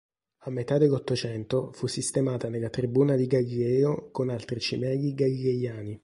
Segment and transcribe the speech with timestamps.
[0.45, 5.99] A metà dell'Ottocento fu sistemata nella Tribuna di Galileo con altri cimeli galileiani.